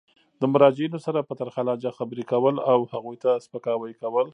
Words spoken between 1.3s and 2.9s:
ترخه لهجه خبري کول او